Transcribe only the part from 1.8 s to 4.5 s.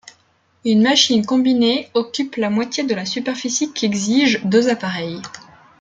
occupe la moitié de la superficie qu’exigent